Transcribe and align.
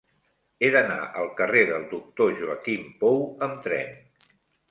He 0.61 0.69
d'anar 0.75 0.95
al 1.23 1.27
carrer 1.41 1.61
del 1.73 1.85
Doctor 1.91 2.33
Joaquim 2.39 2.89
Pou 3.03 3.23
amb 3.49 3.59
tren. 3.67 3.93